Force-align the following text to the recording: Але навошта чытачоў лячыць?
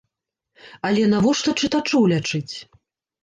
Але 0.89 1.03
навошта 1.11 1.53
чытачоў 1.63 2.01
лячыць? 2.13 2.55